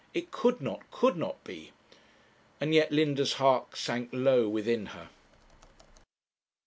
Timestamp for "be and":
1.43-2.73